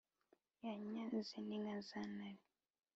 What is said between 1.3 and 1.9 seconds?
ni nka